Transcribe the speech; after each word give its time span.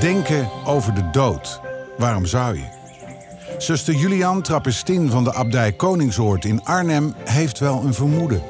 Denken 0.00 0.50
over 0.64 0.94
de 0.94 1.10
dood. 1.10 1.60
Waarom 1.96 2.26
zou 2.26 2.56
je? 2.56 2.68
Zuster 3.58 3.94
Julian 3.94 4.42
Trappistin 4.42 5.10
van 5.10 5.24
de 5.24 5.34
abdij 5.34 5.72
Koningsoord 5.72 6.44
in 6.44 6.64
Arnhem 6.64 7.14
heeft 7.24 7.58
wel 7.58 7.84
een 7.84 7.94
vermoeden. 7.94 8.42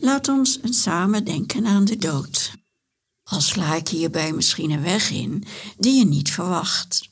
Laat 0.00 0.28
ons 0.28 0.58
eens 0.62 0.82
samen 0.82 1.24
denken 1.24 1.66
aan 1.66 1.84
de 1.84 1.96
dood. 1.96 2.52
Al 3.22 3.40
sla 3.40 3.74
ik 3.74 3.88
hierbij 3.88 4.32
misschien 4.32 4.70
een 4.70 4.82
weg 4.82 5.10
in 5.10 5.44
die 5.78 5.98
je 5.98 6.06
niet 6.06 6.30
verwacht. 6.30 7.08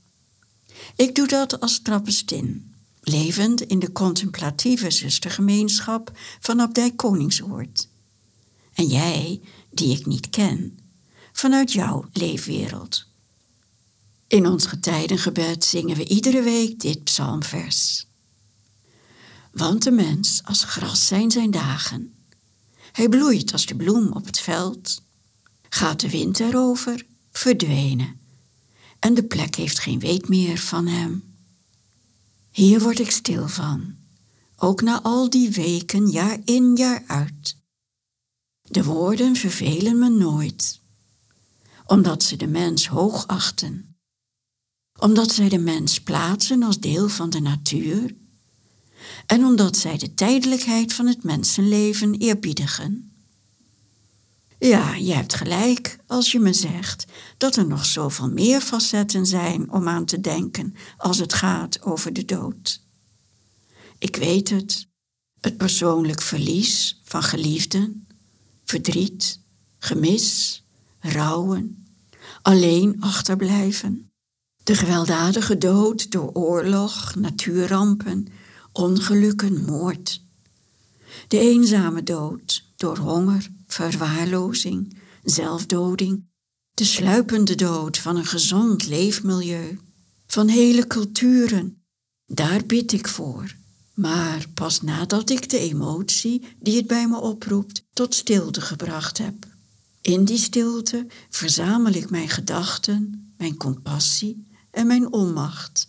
Ik 0.96 1.14
doe 1.14 1.26
dat 1.26 1.60
als 1.60 1.82
trappistin, 1.82 2.74
levend 3.00 3.60
in 3.60 3.78
de 3.78 3.92
contemplatieve 3.92 4.90
zustergemeenschap 4.90 6.12
van 6.40 6.60
Abdij 6.60 6.92
Koningsoord. 6.92 7.88
En 8.74 8.86
jij, 8.86 9.40
die 9.70 9.98
ik 9.98 10.06
niet 10.06 10.30
ken, 10.30 10.78
vanuit 11.32 11.72
jouw 11.72 12.04
leefwereld. 12.12 13.06
In 14.26 14.46
ons 14.46 14.66
getijdengebed 14.66 15.64
zingen 15.64 15.96
we 15.96 16.08
iedere 16.08 16.42
week 16.42 16.80
dit 16.80 17.04
psalmvers. 17.04 18.06
Want 19.52 19.82
de 19.82 19.90
mens 19.90 20.40
als 20.44 20.64
gras 20.64 21.06
zijn 21.06 21.30
zijn 21.30 21.50
dagen. 21.50 22.14
Hij 22.92 23.08
bloeit 23.08 23.52
als 23.52 23.66
de 23.66 23.76
bloem 23.76 24.12
op 24.12 24.26
het 24.26 24.40
veld. 24.40 25.02
Gaat 25.68 26.00
de 26.00 26.10
wind 26.10 26.40
erover, 26.40 27.06
verdwenen. 27.32 28.20
En 28.98 29.14
de 29.14 29.24
plek 29.24 29.54
heeft 29.54 29.78
geen 29.78 29.98
weet 29.98 30.28
meer 30.28 30.58
van 30.58 30.86
hem. 30.86 31.37
Hier 32.50 32.80
word 32.80 32.98
ik 32.98 33.10
stil 33.10 33.48
van, 33.48 33.96
ook 34.56 34.82
na 34.82 35.02
al 35.02 35.30
die 35.30 35.50
weken, 35.50 36.10
jaar 36.10 36.38
in, 36.44 36.76
jaar 36.76 37.04
uit. 37.06 37.56
De 38.62 38.84
woorden 38.84 39.36
vervelen 39.36 39.98
me 39.98 40.08
nooit, 40.08 40.80
omdat 41.86 42.22
ze 42.22 42.36
de 42.36 42.46
mens 42.46 42.86
hoog 42.86 43.26
achten, 43.26 43.96
omdat 44.98 45.32
zij 45.32 45.48
de 45.48 45.58
mens 45.58 46.00
plaatsen 46.00 46.62
als 46.62 46.80
deel 46.80 47.08
van 47.08 47.30
de 47.30 47.40
natuur 47.40 48.14
en 49.26 49.44
omdat 49.44 49.76
zij 49.76 49.98
de 49.98 50.14
tijdelijkheid 50.14 50.92
van 50.92 51.06
het 51.06 51.22
mensenleven 51.22 52.14
eerbiedigen. 52.14 53.12
Ja, 54.58 54.94
je 54.94 55.12
hebt 55.14 55.34
gelijk 55.34 55.98
als 56.06 56.32
je 56.32 56.38
me 56.38 56.52
zegt 56.52 57.04
dat 57.36 57.56
er 57.56 57.66
nog 57.66 57.84
zoveel 57.84 58.30
meer 58.30 58.60
facetten 58.60 59.26
zijn 59.26 59.72
om 59.72 59.88
aan 59.88 60.04
te 60.04 60.20
denken 60.20 60.74
als 60.96 61.18
het 61.18 61.32
gaat 61.32 61.82
over 61.82 62.12
de 62.12 62.24
dood. 62.24 62.80
Ik 63.98 64.16
weet 64.16 64.50
het, 64.50 64.86
het 65.40 65.56
persoonlijk 65.56 66.22
verlies 66.22 67.00
van 67.04 67.22
geliefden, 67.22 68.06
verdriet, 68.64 69.40
gemis, 69.78 70.62
rouwen, 71.00 71.86
alleen 72.42 72.96
achterblijven, 73.00 74.10
de 74.64 74.74
gewelddadige 74.74 75.58
dood 75.58 76.10
door 76.10 76.32
oorlog, 76.32 77.14
natuurrampen, 77.14 78.26
ongelukken, 78.72 79.64
moord, 79.64 80.22
de 81.28 81.38
eenzame 81.38 82.02
dood 82.02 82.57
door 82.78 82.98
honger, 82.98 83.48
verwaarlozing, 83.66 84.96
zelfdoding, 85.22 86.26
de 86.74 86.84
sluipende 86.84 87.54
dood 87.54 87.98
van 87.98 88.16
een 88.16 88.26
gezond 88.26 88.86
leefmilieu, 88.86 89.78
van 90.26 90.48
hele 90.48 90.86
culturen. 90.86 91.82
Daar 92.26 92.66
bid 92.66 92.92
ik 92.92 93.08
voor. 93.08 93.54
Maar 93.94 94.46
pas 94.54 94.82
nadat 94.82 95.30
ik 95.30 95.50
de 95.50 95.58
emotie 95.58 96.42
die 96.60 96.76
het 96.76 96.86
bij 96.86 97.08
me 97.08 97.20
oproept 97.20 97.84
tot 97.92 98.14
stilte 98.14 98.60
gebracht 98.60 99.18
heb. 99.18 99.46
In 100.00 100.24
die 100.24 100.38
stilte 100.38 101.06
verzamel 101.30 101.92
ik 101.92 102.10
mijn 102.10 102.28
gedachten, 102.28 103.32
mijn 103.36 103.56
compassie 103.56 104.46
en 104.70 104.86
mijn 104.86 105.12
onmacht. 105.12 105.88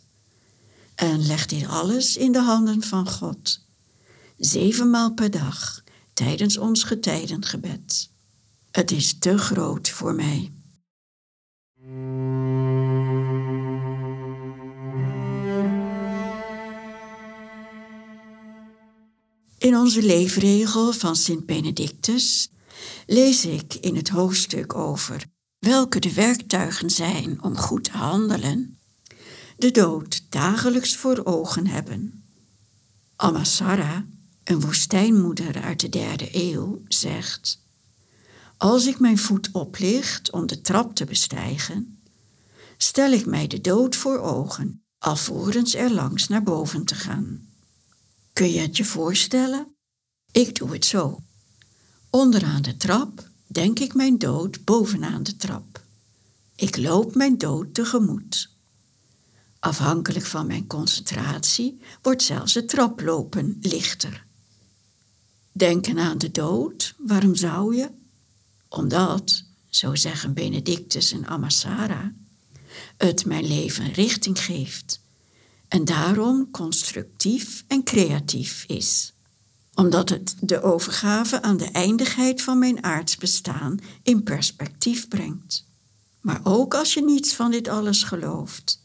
En 0.95 1.25
leg 1.25 1.45
dit 1.45 1.67
alles 1.67 2.17
in 2.17 2.31
de 2.31 2.41
handen 2.41 2.81
van 2.81 3.09
God. 3.09 3.59
Zevenmaal 4.38 5.13
per 5.13 5.31
dag 5.31 5.83
tijdens 6.19 6.57
ons 6.57 6.84
getijdengebed. 6.84 8.09
Het 8.72 8.91
is 8.91 9.19
te 9.19 9.38
groot 9.38 9.90
voor 9.90 10.16
mij. 10.16 10.52
In 19.58 19.78
onze 19.78 20.02
leefregel 20.02 20.91
van 20.91 21.16
Sint 21.16 21.46
Benedictus 21.46 22.50
lees 23.06 23.46
ik 23.46 23.74
in 23.74 23.96
het 23.96 24.09
hoofdstuk 24.09 24.75
over 24.75 25.25
welke 25.59 26.00
de 26.00 26.13
werktuigen 26.13 26.90
zijn 26.90 27.44
om 27.44 27.58
goed 27.58 27.84
te 27.84 27.91
handelen, 27.91 28.79
de 29.58 29.72
dood 29.72 30.25
dagelijks 30.29 30.96
voor 30.96 31.25
ogen 31.25 31.68
hebben. 31.68 32.24
Amasara, 33.16 34.06
een 34.49 34.59
woestijnmoeder 34.59 35.61
uit 35.61 35.79
de 35.79 35.89
derde 35.89 36.29
eeuw, 36.31 36.81
zegt: 36.87 37.61
Als 38.57 38.85
ik 38.85 38.99
mijn 38.99 39.17
voet 39.17 39.49
oplicht 39.51 40.31
om 40.31 40.47
de 40.47 40.61
trap 40.61 40.95
te 40.95 41.05
bestijgen, 41.05 41.99
stel 42.77 43.11
ik 43.11 43.25
mij 43.25 43.47
de 43.47 43.61
dood 43.61 43.95
voor 43.95 44.19
ogen, 44.19 44.83
alvorens 44.97 45.75
er 45.75 45.91
langs 45.91 46.27
naar 46.27 46.43
boven 46.43 46.85
te 46.85 46.95
gaan. 46.95 47.47
Kun 48.33 48.51
je 48.51 48.59
het 48.59 48.77
je 48.77 48.85
voorstellen? 48.85 49.75
Ik 50.31 50.55
doe 50.55 50.71
het 50.71 50.85
zo. 50.85 51.19
Onderaan 52.09 52.61
de 52.61 52.77
trap 52.77 53.29
denk 53.47 53.79
ik 53.79 53.93
mijn 53.93 54.17
dood 54.17 54.63
bovenaan 54.63 55.23
de 55.23 55.35
trap. 55.35 55.81
Ik 56.55 56.77
loop 56.77 57.16
mijn 57.16 57.37
dood 57.37 57.73
tegemoet. 57.73 58.49
Afhankelijk 59.59 60.25
van 60.25 60.47
mijn 60.47 60.67
concentratie 60.67 61.81
wordt 62.01 62.21
zelfs 62.21 62.53
het 62.53 62.69
traplopen 62.69 63.57
lichter. 63.61 64.27
Denken 65.59 66.00
aan 66.00 66.18
de 66.18 66.31
dood, 66.31 66.96
waarom 66.97 67.36
zou 67.36 67.75
je? 67.75 67.90
Omdat, 68.70 69.44
zo 69.70 69.96
zeggen 69.96 70.34
Benedictus 70.34 71.12
en 71.12 71.28
Amasara, 71.28 72.14
het 72.97 73.25
mijn 73.25 73.47
leven 73.47 73.94
richting 73.94 74.40
geeft 74.40 75.02
en 75.68 75.86
daarom 75.86 76.52
constructief 76.52 77.64
en 77.68 77.84
creatief 77.84 78.64
is. 78.68 79.14
Omdat 79.74 80.09
het 80.09 80.36
de 80.40 80.62
overgave 80.62 81.42
aan 81.42 81.58
de 81.58 81.72
eindigheid 81.72 82.41
van 82.41 82.59
mijn 82.59 82.84
aards 82.84 83.18
bestaan 83.18 83.80
in 84.03 84.24
perspectief 84.24 85.08
brengt. 85.08 85.66
Maar 86.22 86.40
ook 86.44 86.74
als 86.74 86.94
je 86.94 87.03
niets 87.03 87.34
van 87.34 87.52
dit 87.52 87.68
alles 87.68 88.03
gelooft, 88.03 88.81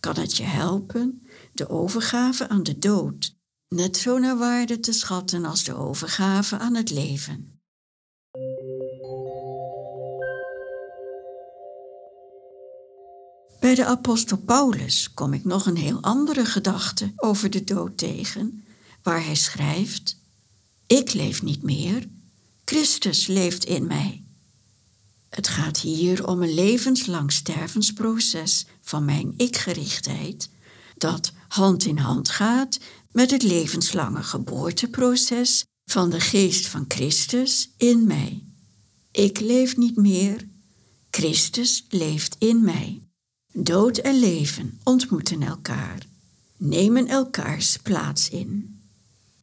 kan 0.00 0.16
het 0.16 0.36
je 0.36 0.44
helpen 0.44 1.26
de 1.52 1.68
overgave 1.68 2.48
aan 2.48 2.62
de 2.62 2.78
dood 2.78 3.35
net 3.68 3.96
zo 3.96 4.18
naar 4.18 4.38
waarde 4.38 4.80
te 4.80 4.92
schatten 4.92 5.44
als 5.44 5.64
de 5.64 5.74
overgave 5.74 6.58
aan 6.58 6.74
het 6.74 6.90
leven. 6.90 7.60
Bij 13.60 13.74
de 13.74 13.84
apostel 13.84 14.36
Paulus 14.36 15.14
kom 15.14 15.32
ik 15.32 15.44
nog 15.44 15.66
een 15.66 15.76
heel 15.76 16.02
andere 16.02 16.44
gedachte 16.44 17.12
over 17.16 17.50
de 17.50 17.64
dood 17.64 17.98
tegen, 17.98 18.64
waar 19.02 19.24
hij 19.24 19.34
schrijft: 19.34 20.16
Ik 20.86 21.12
leef 21.12 21.42
niet 21.42 21.62
meer, 21.62 22.08
Christus 22.64 23.26
leeft 23.26 23.64
in 23.64 23.86
mij. 23.86 24.24
Het 25.28 25.48
gaat 25.48 25.78
hier 25.78 26.26
om 26.26 26.42
een 26.42 26.54
levenslang 26.54 27.32
stervensproces 27.32 28.66
van 28.82 29.04
mijn 29.04 29.34
ikgerichtheid, 29.36 30.50
dat 30.96 31.32
hand 31.48 31.84
in 31.84 31.98
hand 31.98 32.28
gaat 32.28 32.78
met 33.16 33.30
het 33.30 33.42
levenslange 33.42 34.22
geboorteproces 34.22 35.64
van 35.84 36.10
de 36.10 36.20
geest 36.20 36.66
van 36.66 36.84
Christus 36.88 37.70
in 37.76 38.06
mij. 38.06 38.42
Ik 39.10 39.40
leef 39.40 39.76
niet 39.76 39.96
meer, 39.96 40.48
Christus 41.10 41.86
leeft 41.88 42.36
in 42.38 42.64
mij. 42.64 43.02
Dood 43.52 43.98
en 43.98 44.18
leven 44.18 44.80
ontmoeten 44.84 45.42
elkaar. 45.42 46.06
nemen 46.56 47.06
elkaars 47.06 47.76
plaats 47.76 48.30
in. 48.30 48.80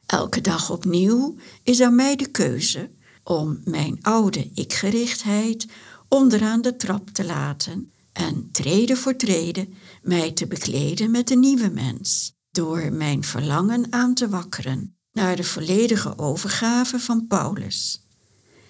Elke 0.05 0.41
dag 0.41 0.69
opnieuw 0.69 1.35
is 1.63 1.81
aan 1.81 1.95
mij 1.95 2.15
de 2.15 2.27
keuze 2.27 2.89
om 3.23 3.61
mijn 3.65 3.99
oude 4.01 4.49
ikgerichtheid 4.53 5.67
onderaan 6.07 6.61
de 6.61 6.75
trap 6.75 7.09
te 7.09 7.25
laten 7.25 7.91
en 8.11 8.49
treden 8.51 8.97
voor 8.97 9.15
treden 9.15 9.73
mij 10.01 10.31
te 10.31 10.47
bekleden 10.47 11.11
met 11.11 11.27
de 11.27 11.35
nieuwe 11.35 11.69
mens, 11.69 12.33
door 12.53 12.91
mijn 12.91 13.23
verlangen 13.23 13.85
aan 13.89 14.13
te 14.13 14.29
wakkeren 14.29 14.97
naar 15.11 15.35
de 15.35 15.43
volledige 15.43 16.17
overgave 16.17 16.99
van 16.99 17.27
Paulus. 17.27 18.07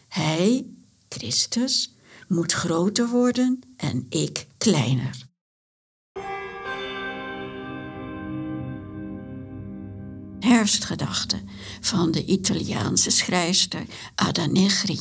Hij, 0.07 0.65
Christus, 1.09 1.95
moet 2.27 2.51
groter 2.51 3.07
worden 3.07 3.59
en 3.77 4.06
ik 4.09 4.47
kleiner. 4.57 5.31
Herfstgedachte 10.39 11.41
van 11.81 12.12
de 12.12 12.25
Italiaanse 12.25 13.09
schrijfster 13.09 13.85
Ada 14.15 14.45
Negri. 14.45 15.00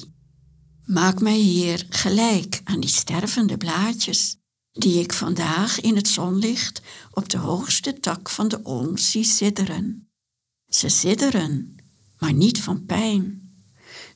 Maak 0.84 1.20
mij 1.20 1.38
hier 1.38 1.86
gelijk 1.88 2.60
aan 2.64 2.80
die 2.80 2.90
stervende 2.90 3.56
blaadjes 3.56 4.41
die 4.72 5.00
ik 5.00 5.12
vandaag 5.12 5.80
in 5.80 5.96
het 5.96 6.08
zonlicht 6.08 6.82
op 7.10 7.28
de 7.28 7.38
hoogste 7.38 8.00
tak 8.00 8.28
van 8.28 8.48
de 8.48 8.62
olm 8.62 8.96
zie 8.96 9.24
sidderen. 9.24 10.08
Ze 10.68 10.88
sidderen, 10.88 11.76
maar 12.18 12.32
niet 12.32 12.60
van 12.60 12.84
pijn. 12.84 13.50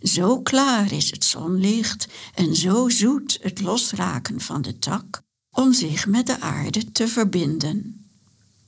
Zo 0.03 0.41
klaar 0.43 0.93
is 0.93 1.11
het 1.11 1.25
zonlicht 1.25 2.07
en 2.35 2.57
zo 2.57 2.89
zoet 2.89 3.39
het 3.43 3.61
losraken 3.61 4.41
van 4.41 4.63
de 4.63 4.79
tak 4.79 5.23
om 5.51 5.73
zich 5.73 6.07
met 6.07 6.27
de 6.27 6.41
aarde 6.41 6.93
te 6.93 7.09
verbinden. 7.09 8.07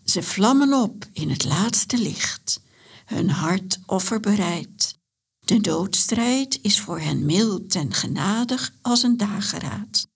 Ze 0.05 0.23
vlammen 0.23 0.73
op 0.73 1.07
in 1.13 1.31
het 1.31 1.45
laatste 1.45 1.99
licht, 1.99 2.61
hun 3.05 3.31
hart 3.31 3.79
offerbereid. 3.87 4.97
De 5.39 5.61
doodstrijd 5.61 6.59
is 6.63 6.81
voor 6.81 7.01
hen 7.01 7.25
mild 7.25 7.75
en 7.75 7.93
genadig 7.93 8.73
als 8.83 9.03
een 9.03 9.17
dageraad. 9.17 10.07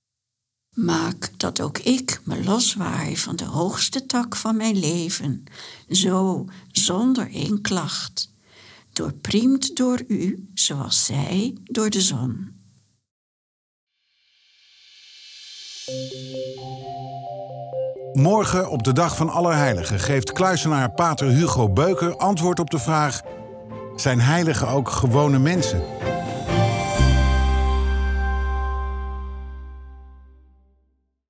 Maak 0.77 1.31
dat 1.37 1.61
ook 1.61 1.79
ik 1.79 2.21
me 2.25 2.45
loswaai 2.45 3.17
van 3.17 3.37
de 3.37 3.45
hoogste 3.45 4.07
tak 4.07 4.37
van 4.37 4.57
mijn 4.57 4.79
leven, 4.79 5.45
zo 5.89 6.47
zonder 6.71 7.31
één 7.31 7.61
klacht, 7.61 8.31
doorpriemd 8.93 9.77
door 9.77 10.03
u 10.09 10.49
zoals 10.55 11.05
zij 11.05 11.55
door 11.65 11.91
de 11.91 12.01
zon. 12.01 12.61
Morgen 18.13 18.71
op 18.71 18.83
de 18.83 18.93
dag 18.93 19.17
van 19.17 19.29
Allerheiligen 19.29 20.01
geeft 20.01 20.33
kluisenaar 20.33 20.91
Pater 20.91 21.29
Hugo 21.29 21.69
Beuker 21.69 22.17
antwoord 22.17 22.59
op 22.59 22.71
de 22.71 22.79
vraag: 22.79 23.21
zijn 23.97 24.21
heiligen 24.21 24.69
ook 24.69 24.89
gewone 24.89 25.39
mensen? 25.39 25.83